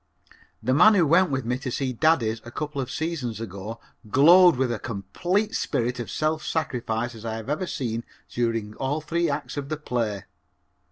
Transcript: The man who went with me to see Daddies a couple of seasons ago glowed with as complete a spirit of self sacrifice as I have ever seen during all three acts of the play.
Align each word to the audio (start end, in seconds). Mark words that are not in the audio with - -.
The 0.63 0.73
man 0.73 0.95
who 0.95 1.05
went 1.05 1.29
with 1.29 1.45
me 1.45 1.59
to 1.59 1.69
see 1.69 1.93
Daddies 1.93 2.41
a 2.43 2.49
couple 2.49 2.81
of 2.81 2.89
seasons 2.89 3.39
ago 3.39 3.79
glowed 4.09 4.55
with 4.55 4.71
as 4.71 4.79
complete 4.79 5.51
a 5.51 5.53
spirit 5.53 5.99
of 5.99 6.09
self 6.09 6.43
sacrifice 6.43 7.13
as 7.13 7.23
I 7.23 7.35
have 7.35 7.51
ever 7.51 7.67
seen 7.67 8.03
during 8.27 8.73
all 8.77 9.01
three 9.01 9.29
acts 9.29 9.57
of 9.57 9.69
the 9.69 9.77
play. 9.77 10.25